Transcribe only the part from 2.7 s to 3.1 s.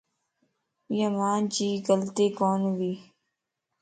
وي.